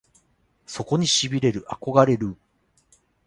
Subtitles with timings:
[0.65, 2.35] そこに痺れる憧れるぅ！！